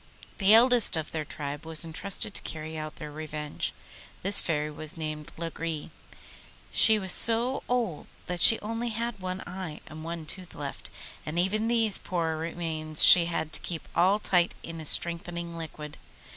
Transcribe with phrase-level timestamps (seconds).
[0.39, 3.71] The eldest of their tribe was entrusted to carry out their revenge.
[4.23, 5.91] This Fairy was named Lagree;
[6.71, 10.89] she was so old that she only had one eye and one tooth left,
[11.23, 15.97] and even these poor remains she had to keep all night in a strengthening liquid.